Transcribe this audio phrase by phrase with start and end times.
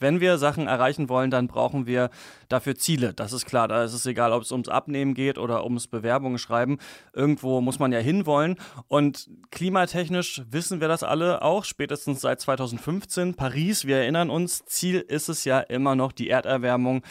[0.00, 2.10] Wenn wir Sachen erreichen wollen, dann brauchen wir
[2.48, 3.14] dafür Ziele.
[3.14, 3.68] Das ist klar.
[3.68, 6.78] Da ist es egal, ob es ums Abnehmen geht oder ums Bewerbungen schreiben.
[7.12, 8.56] Irgendwo muss man ja hinwollen.
[8.88, 13.34] Und klimatechnisch wissen wir das alle auch, spätestens seit 2015.
[13.34, 17.02] Paris, wir erinnern uns, Ziel ist es ja immer noch die Erderwärmung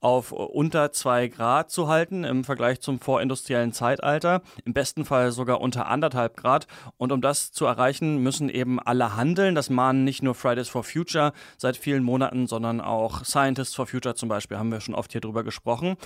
[0.00, 5.60] auf unter zwei Grad zu halten im Vergleich zum vorindustriellen Zeitalter, im besten Fall sogar
[5.60, 6.66] unter anderthalb Grad.
[6.96, 9.54] Und um das zu erreichen, müssen eben alle handeln.
[9.54, 14.14] Das mahnen nicht nur Fridays for Future seit vielen Monaten, sondern auch Scientists for Future
[14.14, 15.96] zum Beispiel, haben wir schon oft hier drüber gesprochen.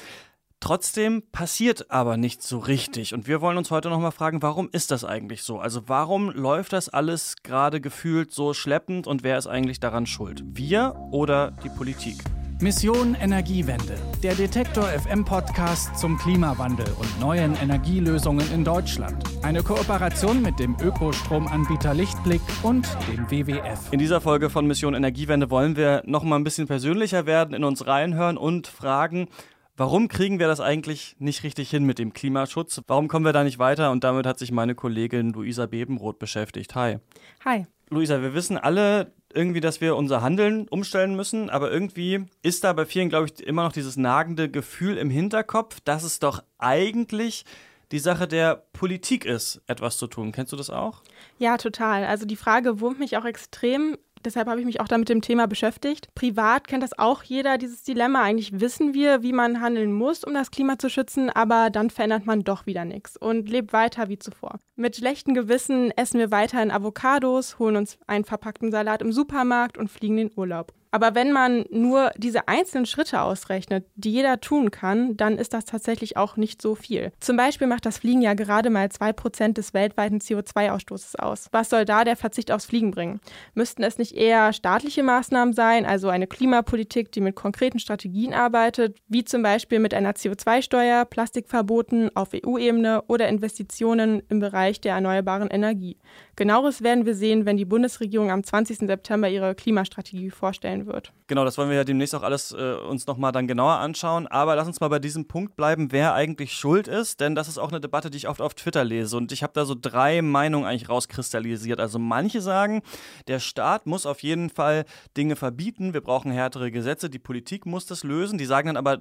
[0.60, 3.12] Trotzdem passiert aber nicht so richtig.
[3.12, 5.58] Und wir wollen uns heute nochmal fragen, warum ist das eigentlich so?
[5.58, 10.42] Also warum läuft das alles gerade gefühlt so schleppend und wer ist eigentlich daran schuld?
[10.46, 12.16] Wir oder die Politik?
[12.60, 19.24] Mission Energiewende, der Detektor FM Podcast zum Klimawandel und neuen Energielösungen in Deutschland.
[19.42, 23.92] Eine Kooperation mit dem Ökostromanbieter Lichtblick und dem WWF.
[23.92, 27.64] In dieser Folge von Mission Energiewende wollen wir noch mal ein bisschen persönlicher werden, in
[27.64, 29.28] uns reinhören und fragen,
[29.76, 32.80] Warum kriegen wir das eigentlich nicht richtig hin mit dem Klimaschutz?
[32.86, 33.90] Warum kommen wir da nicht weiter?
[33.90, 36.76] Und damit hat sich meine Kollegin Luisa Bebenroth beschäftigt.
[36.76, 36.98] Hi.
[37.44, 37.66] Hi.
[37.90, 42.72] Luisa, wir wissen alle irgendwie, dass wir unser Handeln umstellen müssen, aber irgendwie ist da
[42.72, 47.44] bei vielen, glaube ich, immer noch dieses nagende Gefühl im Hinterkopf, dass es doch eigentlich
[47.92, 50.32] die Sache der Politik ist, etwas zu tun.
[50.32, 51.02] Kennst du das auch?
[51.38, 52.04] Ja, total.
[52.04, 53.98] Also die Frage wurmt mich auch extrem.
[54.24, 56.08] Deshalb habe ich mich auch da mit dem Thema beschäftigt.
[56.14, 58.22] Privat kennt das auch jeder, dieses Dilemma.
[58.22, 62.26] Eigentlich wissen wir, wie man handeln muss, um das Klima zu schützen, aber dann verändert
[62.26, 64.58] man doch wieder nichts und lebt weiter wie zuvor.
[64.76, 69.90] Mit schlechtem Gewissen essen wir weiterhin Avocados, holen uns einen verpackten Salat im Supermarkt und
[69.90, 70.72] fliegen in den Urlaub.
[70.94, 75.64] Aber wenn man nur diese einzelnen Schritte ausrechnet, die jeder tun kann, dann ist das
[75.64, 77.10] tatsächlich auch nicht so viel.
[77.18, 81.48] Zum Beispiel macht das Fliegen ja gerade mal 2% des weltweiten CO2-Ausstoßes aus.
[81.50, 83.18] Was soll da der Verzicht aufs Fliegen bringen?
[83.54, 88.96] Müssten es nicht eher staatliche Maßnahmen sein, also eine Klimapolitik, die mit konkreten Strategien arbeitet,
[89.08, 95.50] wie zum Beispiel mit einer CO2-Steuer, Plastikverboten auf EU-Ebene oder Investitionen im Bereich der erneuerbaren
[95.50, 95.98] Energie?
[96.36, 98.78] Genaueres werden wir sehen, wenn die Bundesregierung am 20.
[98.86, 101.12] September ihre Klimastrategie vorstellen wird.
[101.26, 104.26] Genau, das wollen wir ja demnächst auch alles äh, uns nochmal dann genauer anschauen.
[104.26, 107.58] Aber lass uns mal bei diesem Punkt bleiben, wer eigentlich schuld ist, denn das ist
[107.58, 109.16] auch eine Debatte, die ich oft auf Twitter lese.
[109.16, 111.80] Und ich habe da so drei Meinungen eigentlich rauskristallisiert.
[111.80, 112.82] Also manche sagen,
[113.28, 114.84] der Staat muss auf jeden Fall
[115.16, 118.38] Dinge verbieten, wir brauchen härtere Gesetze, die Politik muss das lösen.
[118.38, 118.98] Die sagen dann aber,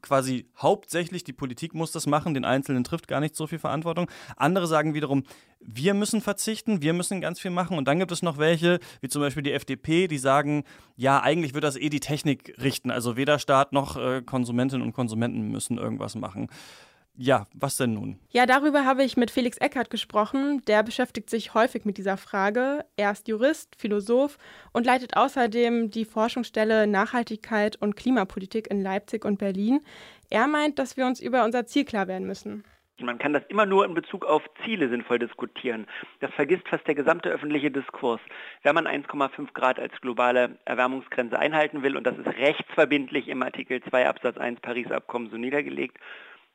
[0.00, 4.10] quasi hauptsächlich die Politik muss das machen, den Einzelnen trifft gar nicht so viel Verantwortung.
[4.36, 5.24] Andere sagen wiederum,
[5.60, 7.76] wir müssen verzichten, wir müssen ganz viel machen.
[7.76, 10.64] Und dann gibt es noch welche, wie zum Beispiel die FDP, die sagen,
[10.96, 12.90] ja, eigentlich wird das eh die Technik richten.
[12.90, 16.48] Also weder Staat noch äh, Konsumentinnen und Konsumenten müssen irgendwas machen.
[17.14, 18.18] Ja, was denn nun?
[18.30, 20.62] Ja, darüber habe ich mit Felix Eckert gesprochen.
[20.66, 22.86] Der beschäftigt sich häufig mit dieser Frage.
[22.96, 24.38] Er ist Jurist, Philosoph
[24.72, 29.80] und leitet außerdem die Forschungsstelle Nachhaltigkeit und Klimapolitik in Leipzig und Berlin.
[30.30, 32.64] Er meint, dass wir uns über unser Ziel klar werden müssen.
[33.00, 35.86] Man kann das immer nur in Bezug auf Ziele sinnvoll diskutieren.
[36.20, 38.20] Das vergisst fast der gesamte öffentliche Diskurs.
[38.62, 43.82] Wenn man 1,5 Grad als globale Erwärmungsgrenze einhalten will, und das ist rechtsverbindlich im Artikel
[43.82, 45.98] 2 Absatz 1 Paris-Abkommen so niedergelegt,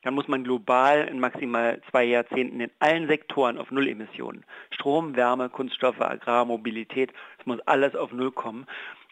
[0.02, 4.44] dann muss man global in maximal zwei Jahrzehnten in allen Sektoren auf Nullemissionen.
[4.70, 8.66] Strom, Wärme, Kunststoffe, Agrar, Mobilität, es muss alles auf Null kommen.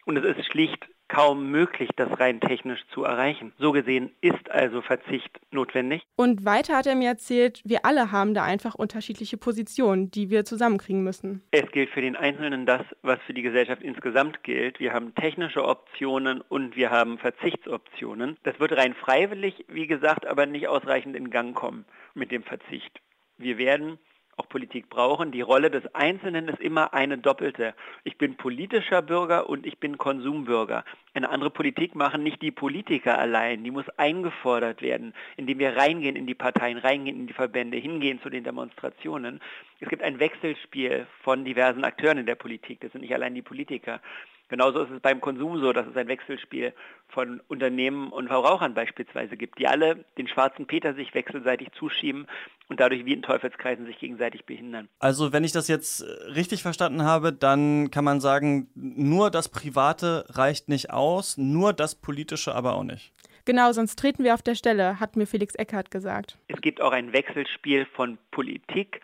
[0.05, 3.53] Und es ist schlicht kaum möglich, das rein technisch zu erreichen.
[3.59, 6.03] So gesehen ist also Verzicht notwendig.
[6.17, 10.45] Und weiter hat er mir erzählt, wir alle haben da einfach unterschiedliche Positionen, die wir
[10.45, 11.43] zusammenkriegen müssen.
[11.51, 14.81] Es gilt für den Einzelnen das, was für die Gesellschaft insgesamt gilt.
[14.81, 18.37] Wir haben technische Optionen und wir haben Verzichtsoptionen.
[18.43, 21.85] Das wird rein freiwillig, wie gesagt, aber nicht ausreichend in Gang kommen
[22.15, 23.01] mit dem Verzicht.
[23.39, 23.99] Wir werden
[24.37, 25.33] auch Politik brauchen.
[25.33, 27.75] Die Rolle des Einzelnen ist immer eine doppelte.
[28.05, 30.85] Ich bin politischer Bürger und ich bin Konsumbürger.
[31.15, 33.65] Eine andere Politik machen nicht die Politiker allein.
[33.65, 38.21] Die muss eingefordert werden, indem wir reingehen in die Parteien, reingehen in die Verbände, hingehen
[38.21, 39.41] zu den Demonstrationen.
[39.81, 42.81] Es gibt ein Wechselspiel von diversen Akteuren in der Politik.
[42.81, 44.01] Das sind nicht allein die Politiker.
[44.49, 46.73] Genauso ist es beim Konsum so, dass es ein Wechselspiel
[47.09, 52.27] von Unternehmen und Verbrauchern beispielsweise gibt, die alle den schwarzen Peter sich wechselseitig zuschieben
[52.69, 54.89] und dadurch wie in Teufelskreisen sich gegenseitig behindern.
[55.01, 56.05] Also wenn ich das jetzt
[56.35, 61.97] richtig verstanden habe, dann kann man sagen, nur das Private reicht nicht aus, nur das
[61.97, 63.13] Politische aber auch nicht.
[63.47, 66.37] Genau, sonst treten wir auf der Stelle, hat mir Felix Eckhardt gesagt.
[66.49, 69.01] Es gibt auch ein Wechselspiel von Politik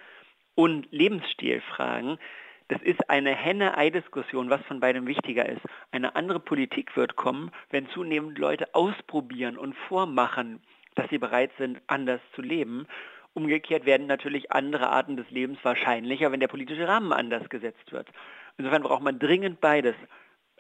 [0.55, 2.19] und Lebensstilfragen.
[2.73, 5.61] Das ist eine Henne-Ei-Diskussion, was von beidem wichtiger ist.
[5.91, 10.63] Eine andere Politik wird kommen, wenn zunehmend Leute ausprobieren und vormachen,
[10.95, 12.87] dass sie bereit sind, anders zu leben.
[13.35, 18.09] Umgekehrt werden natürlich andere Arten des Lebens wahrscheinlicher, wenn der politische Rahmen anders gesetzt wird.
[18.57, 19.95] Insofern braucht man dringend beides.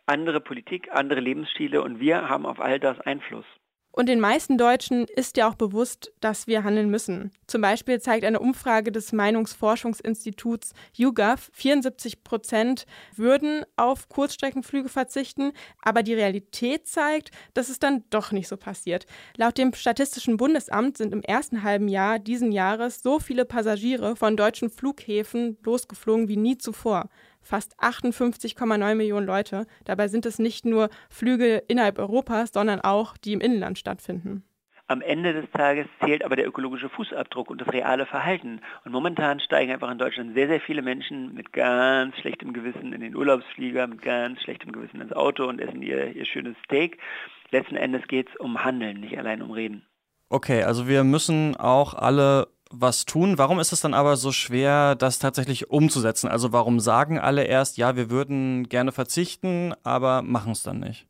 [0.05, 3.47] andere Politik, andere Lebensstile und wir haben auf all das Einfluss.
[3.95, 7.31] Und den meisten Deutschen ist ja auch bewusst, dass wir handeln müssen.
[7.47, 12.87] Zum Beispiel zeigt eine Umfrage des Meinungsforschungsinstituts YouGov, 74 Prozent
[13.17, 15.53] würden auf Kurzstreckenflüge verzichten,
[15.83, 19.05] aber die Realität zeigt, dass es dann doch nicht so passiert.
[19.37, 24.39] Laut dem Statistischen Bundesamt sind im ersten halben Jahr diesen Jahres so viele Passagiere von
[24.39, 27.11] deutschen Flughäfen losgeflogen wie nie zuvor
[27.43, 29.67] fast 58,9 Millionen Leute.
[29.85, 34.45] Dabei sind es nicht nur Flüge innerhalb Europas, sondern auch die im Inland stattfinden.
[34.89, 38.61] Am Ende des Tages zählt aber der ökologische Fußabdruck und das reale Verhalten.
[38.85, 43.01] Und momentan steigen einfach in Deutschland sehr, sehr viele Menschen mit ganz schlechtem Gewissen in
[43.01, 46.99] den Urlaubsflieger, mit ganz schlechtem Gewissen ins Auto und essen ihr, ihr schönes Steak.
[47.51, 49.87] Letzten Endes geht es um Handeln, nicht allein um Reden.
[50.29, 53.39] Okay, also wir müssen auch alle was tun.
[53.39, 56.29] Warum ist es dann aber so schwer, das tatsächlich umzusetzen?
[56.29, 61.07] Also warum sagen alle erst, ja, wir würden gerne verzichten, aber machen es dann nicht?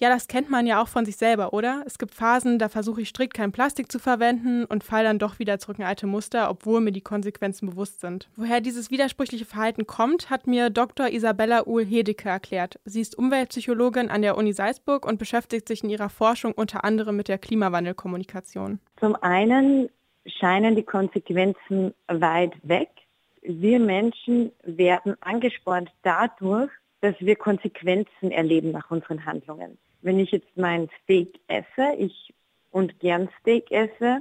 [0.00, 1.82] Ja, das kennt man ja auch von sich selber, oder?
[1.84, 5.38] Es gibt Phasen, da versuche ich strikt kein Plastik zu verwenden und falle dann doch
[5.38, 8.30] wieder zurück in alte Muster, obwohl mir die Konsequenzen bewusst sind.
[8.34, 11.10] Woher dieses widersprüchliche Verhalten kommt, hat mir Dr.
[11.10, 12.80] Isabella Uhl-Hedeke erklärt.
[12.86, 17.16] Sie ist Umweltpsychologin an der Uni Salzburg und beschäftigt sich in ihrer Forschung unter anderem
[17.16, 18.80] mit der Klimawandelkommunikation.
[18.98, 19.90] Zum einen
[20.26, 22.90] scheinen die Konsequenzen weit weg.
[23.42, 26.70] Wir Menschen werden angespornt dadurch,
[27.00, 29.78] dass wir Konsequenzen erleben nach unseren Handlungen.
[30.02, 32.34] Wenn ich jetzt mein Steak esse, ich
[32.70, 34.20] und gern Steak esse,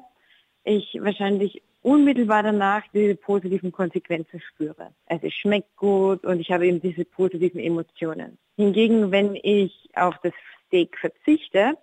[0.64, 4.94] ich wahrscheinlich unmittelbar danach diese positiven Konsequenzen spüre.
[5.06, 8.38] Also es schmeckt gut und ich habe eben diese positiven Emotionen.
[8.56, 10.34] Hingegen, wenn ich auf das
[10.68, 11.78] Steak verzichte,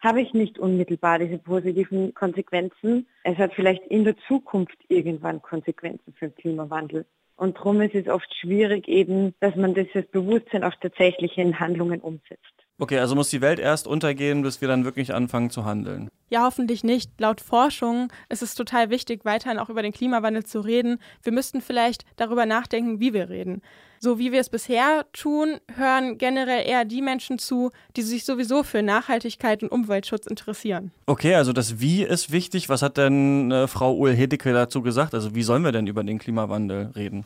[0.00, 3.06] habe ich nicht unmittelbar diese positiven Konsequenzen.
[3.24, 7.06] Es hat vielleicht in der Zukunft irgendwann Konsequenzen für den Klimawandel.
[7.36, 12.00] Und darum ist es oft schwierig eben, dass man dieses Bewusstsein auch tatsächlich in Handlungen
[12.00, 12.67] umsetzt.
[12.80, 16.08] Okay, also muss die Welt erst untergehen, bis wir dann wirklich anfangen zu handeln.
[16.30, 17.10] Ja, hoffentlich nicht.
[17.18, 21.00] Laut Forschung ist es total wichtig, weiterhin auch über den Klimawandel zu reden.
[21.22, 23.62] Wir müssten vielleicht darüber nachdenken, wie wir reden.
[23.98, 28.62] So wie wir es bisher tun, hören generell eher die Menschen zu, die sich sowieso
[28.62, 30.92] für Nachhaltigkeit und Umweltschutz interessieren.
[31.06, 32.68] Okay, also das Wie ist wichtig.
[32.68, 35.14] Was hat denn äh, Frau Uhl-Hedecke dazu gesagt?
[35.14, 37.24] Also wie sollen wir denn über den Klimawandel reden?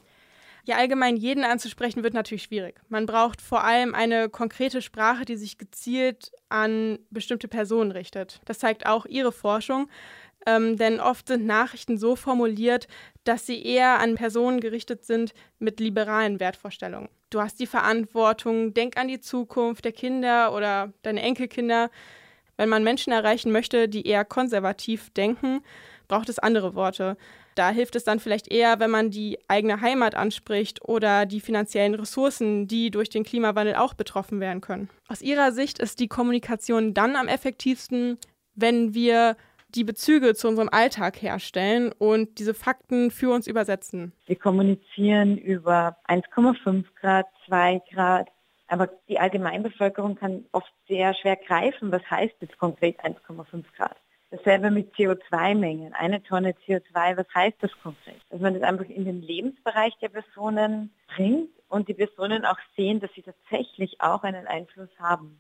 [0.64, 2.76] Ja, allgemein jeden anzusprechen wird natürlich schwierig.
[2.88, 8.41] Man braucht vor allem eine konkrete Sprache, die sich gezielt an bestimmte Personen richtet.
[8.44, 9.88] Das zeigt auch ihre Forschung.
[10.47, 12.88] Ähm, denn oft sind Nachrichten so formuliert,
[13.25, 17.08] dass sie eher an Personen gerichtet sind mit liberalen Wertvorstellungen.
[17.31, 21.91] Du hast die Verantwortung, denk an die Zukunft der Kinder oder deine Enkelkinder.
[22.56, 25.62] Wenn man Menschen erreichen möchte, die eher konservativ denken,
[26.08, 27.17] braucht es andere Worte.
[27.55, 31.95] Da hilft es dann vielleicht eher, wenn man die eigene Heimat anspricht oder die finanziellen
[31.95, 34.89] Ressourcen, die durch den Klimawandel auch betroffen werden können.
[35.09, 38.19] Aus Ihrer Sicht ist die Kommunikation dann am effektivsten,
[38.55, 39.37] wenn wir
[39.75, 44.13] die Bezüge zu unserem Alltag herstellen und diese Fakten für uns übersetzen.
[44.27, 48.29] Wir kommunizieren über 1,5 Grad, 2 Grad,
[48.69, 53.97] aber die Allgemeinbevölkerung kann oft sehr schwer greifen, was heißt jetzt konkret 1,5 Grad.
[54.32, 55.93] Dasselbe mit CO2-Mengen.
[55.93, 58.17] Eine Tonne CO2, was heißt das konkret?
[58.31, 62.99] Dass man das einfach in den Lebensbereich der Personen bringt und die Personen auch sehen,
[63.00, 65.38] dass sie tatsächlich auch einen Einfluss haben.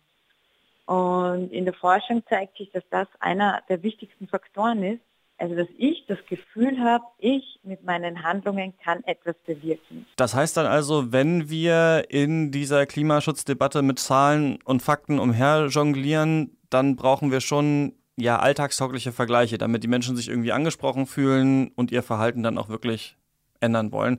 [0.84, 5.00] Und in der Forschung zeigt sich, dass das einer der wichtigsten Faktoren ist.
[5.38, 10.06] Also dass ich das Gefühl habe, ich mit meinen Handlungen kann etwas bewirken.
[10.16, 16.94] Das heißt dann also, wenn wir in dieser Klimaschutzdebatte mit Zahlen und Fakten umherjonglieren, dann
[16.94, 22.02] brauchen wir schon ja alltagstaugliche Vergleiche, damit die Menschen sich irgendwie angesprochen fühlen und ihr
[22.02, 23.16] Verhalten dann auch wirklich
[23.60, 24.18] ändern wollen.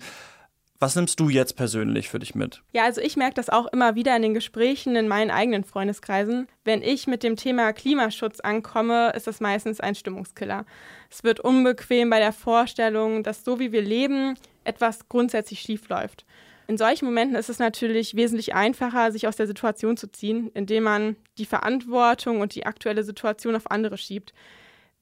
[0.80, 2.62] Was nimmst du jetzt persönlich für dich mit?
[2.74, 6.48] Ja, also ich merke das auch immer wieder in den Gesprächen in meinen eigenen Freundeskreisen.
[6.66, 10.66] Wenn ich mit dem Thema Klimaschutz ankomme, ist das meistens ein Stimmungskiller.
[11.10, 14.36] Es wird unbequem bei der Vorstellung, dass so wie wir leben,
[14.66, 16.26] etwas grundsätzlich schief läuft.
[16.74, 20.86] In solchen Momenten ist es natürlich wesentlich einfacher, sich aus der Situation zu ziehen, indem
[20.86, 24.34] man die Verantwortung und die aktuelle Situation auf andere schiebt.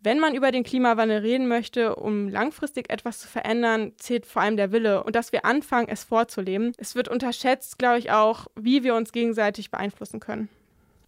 [0.01, 4.57] Wenn man über den Klimawandel reden möchte, um langfristig etwas zu verändern, zählt vor allem
[4.57, 6.73] der Wille und dass wir anfangen, es vorzuleben.
[6.77, 10.49] Es wird unterschätzt, glaube ich, auch, wie wir uns gegenseitig beeinflussen können.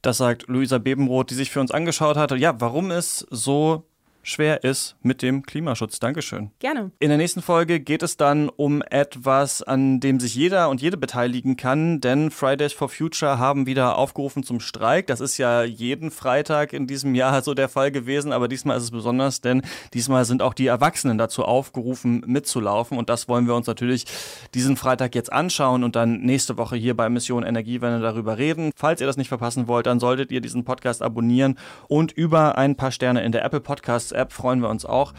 [0.02, 2.38] Das sagt Luisa Bebenroth, die sich für uns angeschaut hatte.
[2.38, 3.84] Ja, warum es so
[4.24, 6.00] schwer ist mit dem Klimaschutz.
[6.00, 6.52] Dankeschön.
[6.60, 6.92] Gerne.
[7.00, 10.98] In der nächsten Folge geht es dann um etwas, an dem sich jeder und jede
[10.98, 15.08] beteiligen kann, denn Fridays for Future haben wieder aufgerufen zum Streik.
[15.08, 18.84] Das ist ja jeden Freitag in diesem Jahr so der Fall gewesen, aber diesmal ist
[18.84, 19.62] es besonders, denn
[19.94, 24.06] diesmal sind auch die Erwachsenen dazu aufgerufen, mitzulaufen und das wollen wir uns natürlich
[24.54, 28.72] diesen Freitag jetzt anschauen und dann nächste Woche hier bei Mission Energiewende darüber reden.
[28.76, 31.58] Falls ihr das nicht verpassen wollt, dann solltet ihr diesen Podcast abonnieren
[31.90, 35.14] und über ein paar Sterne in der Apple Podcasts App freuen wir uns auch.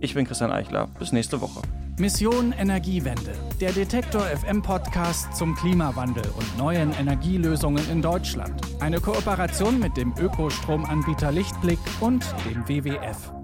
[0.00, 0.88] Ich bin Christian Eichler.
[0.98, 1.62] Bis nächste Woche.
[1.98, 3.32] Mission Energiewende.
[3.60, 8.58] Der Detektor FM Podcast zum Klimawandel und neuen Energielösungen in Deutschland.
[8.80, 13.39] Eine Kooperation mit dem Ökostromanbieter Lichtblick und dem WWF.